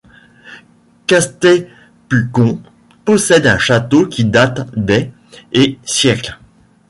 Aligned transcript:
Castetpugon 1.05 2.59
possède 3.05 3.45
un 3.45 3.59
château 3.59 4.07
qui 4.07 4.25
date 4.25 4.67
des 4.75 5.11
et 5.53 5.77
siècles. 5.83 6.39